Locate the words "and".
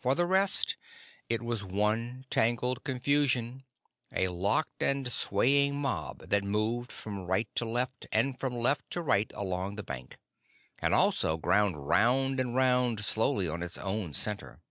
4.82-5.12, 8.10-8.40, 10.78-10.94, 12.40-12.54